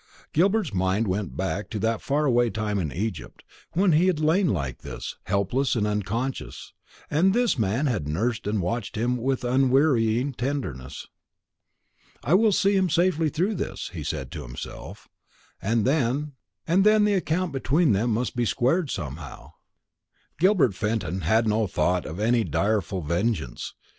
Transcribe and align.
Gilbert's 0.33 0.73
mind 0.73 1.07
went 1.07 1.37
back 1.37 1.69
to 1.69 1.77
that 1.77 2.01
far 2.01 2.25
away 2.25 2.49
time 2.49 2.79
in 2.79 2.91
Egypt, 2.91 3.43
when 3.73 3.91
he 3.91 4.07
had 4.07 4.19
lain 4.19 4.47
like 4.49 4.79
this, 4.79 5.15
helpless 5.25 5.75
and 5.75 5.85
unconscious, 5.85 6.73
and 7.11 7.35
this 7.35 7.59
man 7.59 7.85
had 7.85 8.07
nursed 8.07 8.47
and 8.47 8.63
watched 8.63 8.95
him 8.95 9.15
with 9.15 9.43
unwearying 9.43 10.33
tenderness. 10.33 11.05
"I 12.23 12.33
will 12.33 12.51
see 12.51 12.75
him 12.75 12.89
safely 12.89 13.29
through 13.29 13.53
this," 13.53 13.91
he 13.93 14.03
said 14.03 14.31
to 14.31 14.41
himself, 14.41 15.07
"and 15.61 15.85
then" 15.85 16.31
And 16.67 16.83
then 16.83 17.03
the 17.05 17.13
account 17.13 17.51
between 17.53 17.91
them 17.91 18.09
must 18.11 18.35
be 18.35 18.45
squared 18.45 18.89
somehow. 18.89 19.51
Gilbert 20.39 20.73
Fenton 20.73 21.21
had 21.21 21.47
no 21.47 21.67
thought 21.67 22.07
of 22.07 22.19
any 22.19 22.43
direful 22.43 23.01
vengeance. 23.03 23.75